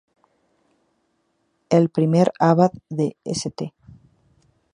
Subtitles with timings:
[1.69, 3.71] El primer abad de St.